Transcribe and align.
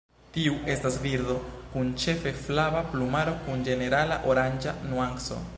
Tiu 0.35 0.53
estas 0.75 0.95
birdo, 1.03 1.35
kun 1.75 1.91
ĉefe 2.05 2.33
flava 2.47 2.83
plumaro 2.95 3.39
kun 3.45 3.65
ĝenerala 3.71 4.21
oranĝa 4.33 4.79
nuanco. 4.91 5.43